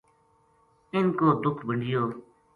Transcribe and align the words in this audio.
اِنھ 0.93 1.11
کو 1.17 1.27
دُکھ 1.43 1.61
بنڈیو 1.67 2.03